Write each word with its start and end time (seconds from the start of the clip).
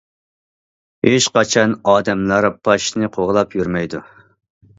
ھېچقاچان 1.07 1.75
ئادەملەر 1.91 2.49
پاشىنى 2.69 3.11
قوغلاپ 3.19 3.55
يۈرمەيدۇ. 3.61 4.03